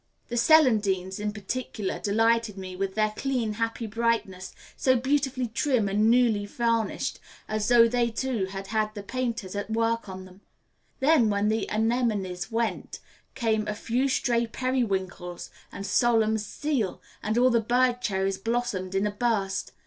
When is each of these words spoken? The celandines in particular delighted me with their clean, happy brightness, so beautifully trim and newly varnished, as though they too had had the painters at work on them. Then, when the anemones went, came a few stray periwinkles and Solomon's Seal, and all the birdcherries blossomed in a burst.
The 0.29 0.35
celandines 0.35 1.19
in 1.19 1.31
particular 1.31 1.99
delighted 1.99 2.57
me 2.57 2.75
with 2.75 2.95
their 2.95 3.13
clean, 3.15 3.53
happy 3.53 3.85
brightness, 3.85 4.51
so 4.75 4.95
beautifully 4.95 5.45
trim 5.47 5.87
and 5.87 6.09
newly 6.09 6.47
varnished, 6.47 7.19
as 7.47 7.67
though 7.67 7.87
they 7.87 8.09
too 8.09 8.45
had 8.47 8.65
had 8.65 8.95
the 8.95 9.03
painters 9.03 9.55
at 9.55 9.69
work 9.69 10.09
on 10.09 10.25
them. 10.25 10.41
Then, 11.01 11.29
when 11.29 11.49
the 11.49 11.69
anemones 11.69 12.51
went, 12.51 12.97
came 13.35 13.67
a 13.67 13.75
few 13.75 14.07
stray 14.09 14.47
periwinkles 14.47 15.51
and 15.71 15.85
Solomon's 15.85 16.43
Seal, 16.47 16.99
and 17.21 17.37
all 17.37 17.51
the 17.51 17.61
birdcherries 17.61 18.39
blossomed 18.39 18.95
in 18.95 19.05
a 19.05 19.11
burst. 19.11 19.71